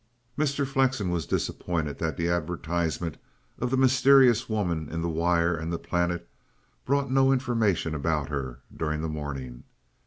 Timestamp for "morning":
9.07-9.61